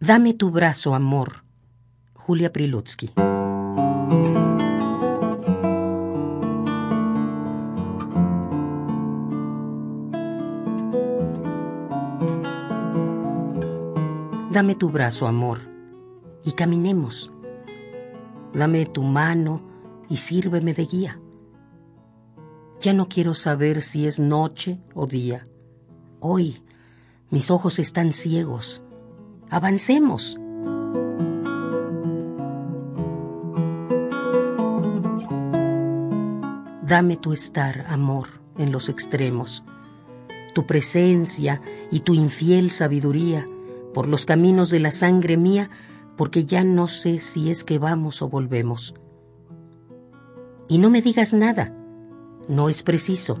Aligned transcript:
Dame 0.00 0.34
tu 0.34 0.50
brazo, 0.50 0.94
amor. 0.94 1.42
Julia 2.12 2.52
Prilutsky. 2.52 3.12
Dame 14.50 14.74
tu 14.74 14.90
brazo, 14.90 15.26
amor, 15.26 15.60
y 16.44 16.52
caminemos. 16.52 17.32
Dame 18.52 18.84
tu 18.84 19.02
mano 19.02 19.62
y 20.10 20.18
sírveme 20.18 20.74
de 20.74 20.84
guía. 20.84 21.20
Ya 22.82 22.92
no 22.92 23.08
quiero 23.08 23.32
saber 23.32 23.80
si 23.82 24.06
es 24.06 24.20
noche 24.20 24.78
o 24.94 25.06
día. 25.06 25.48
Hoy 26.20 26.62
mis 27.30 27.50
ojos 27.50 27.78
están 27.78 28.12
ciegos. 28.12 28.82
Avancemos. 29.50 30.38
Dame 36.82 37.16
tu 37.16 37.32
estar, 37.32 37.86
amor, 37.88 38.28
en 38.58 38.72
los 38.72 38.88
extremos, 38.88 39.64
tu 40.54 40.66
presencia 40.66 41.60
y 41.90 42.00
tu 42.00 42.14
infiel 42.14 42.70
sabiduría 42.70 43.46
por 43.94 44.08
los 44.08 44.24
caminos 44.24 44.70
de 44.70 44.80
la 44.80 44.90
sangre 44.90 45.36
mía, 45.36 45.70
porque 46.16 46.44
ya 46.44 46.64
no 46.64 46.88
sé 46.88 47.18
si 47.18 47.50
es 47.50 47.64
que 47.64 47.78
vamos 47.78 48.22
o 48.22 48.28
volvemos. 48.28 48.94
Y 50.68 50.78
no 50.78 50.90
me 50.90 51.02
digas 51.02 51.32
nada, 51.34 51.72
no 52.48 52.68
es 52.68 52.82
preciso. 52.82 53.40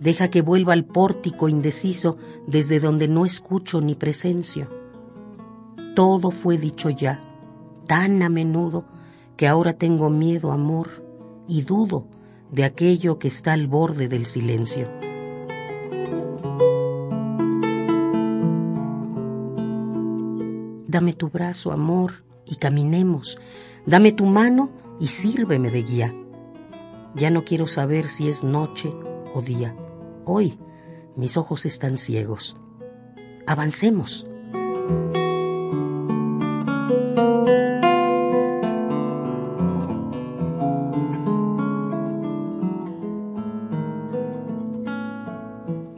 Deja 0.00 0.28
que 0.28 0.40
vuelva 0.40 0.72
al 0.72 0.86
pórtico 0.86 1.48
indeciso 1.48 2.16
desde 2.46 2.80
donde 2.80 3.06
no 3.06 3.26
escucho 3.26 3.82
ni 3.82 3.94
presencio. 3.94 4.68
Todo 5.94 6.30
fue 6.30 6.56
dicho 6.56 6.88
ya, 6.88 7.20
tan 7.86 8.22
a 8.22 8.30
menudo, 8.30 8.86
que 9.36 9.46
ahora 9.46 9.74
tengo 9.74 10.08
miedo, 10.08 10.52
amor, 10.52 11.04
y 11.46 11.62
dudo 11.62 12.06
de 12.50 12.64
aquello 12.64 13.18
que 13.18 13.28
está 13.28 13.52
al 13.52 13.66
borde 13.66 14.08
del 14.08 14.24
silencio. 14.24 14.88
Dame 20.88 21.12
tu 21.12 21.28
brazo, 21.28 21.72
amor, 21.72 22.24
y 22.46 22.56
caminemos. 22.56 23.38
Dame 23.84 24.12
tu 24.12 24.24
mano 24.24 24.70
y 24.98 25.08
sírveme 25.08 25.70
de 25.70 25.82
guía. 25.82 26.14
Ya 27.14 27.30
no 27.30 27.44
quiero 27.44 27.66
saber 27.66 28.08
si 28.08 28.28
es 28.28 28.42
noche 28.44 28.90
o 29.34 29.42
día. 29.42 29.74
Hoy 30.32 30.60
mis 31.16 31.36
ojos 31.36 31.66
están 31.66 31.96
ciegos. 31.96 32.56
Avancemos. 33.48 34.28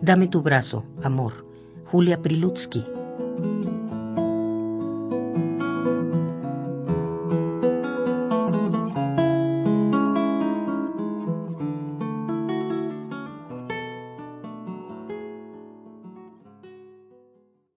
Dame 0.01 0.29
tu 0.29 0.41
brazo, 0.41 0.87
amor. 1.03 1.45
Julia 1.85 2.23
Prilutsky. 2.23 2.87